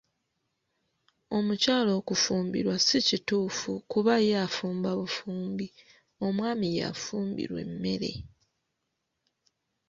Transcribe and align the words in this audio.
Omukyala 1.37 1.91
okufumbirwa 1.99 2.75
si 2.85 2.97
kituufu 3.07 3.71
kuba 3.91 4.13
ye 4.27 4.33
afumba 4.45 4.89
bufumbi 4.99 5.65
omwami 6.25 6.67
yafumbirwa 6.79 7.59
emmere. 7.67 8.11